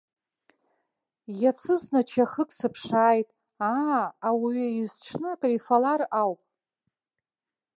Иацызны 1.41 2.01
чахык 2.09 2.49
сыԥшааит, 2.57 3.27
аа 3.77 4.01
ауаҩы 4.29 4.67
есҽны 4.79 5.29
акрифалар 5.33 6.01
ауп. 6.21 6.41